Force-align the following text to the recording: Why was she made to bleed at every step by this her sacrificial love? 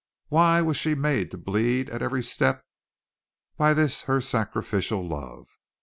Why 0.29 0.61
was 0.61 0.77
she 0.77 0.95
made 0.95 1.29
to 1.29 1.37
bleed 1.37 1.87
at 1.91 2.01
every 2.01 2.23
step 2.23 2.65
by 3.55 3.75
this 3.75 4.01
her 4.09 4.19
sacrificial 4.19 5.07
love? 5.07 5.45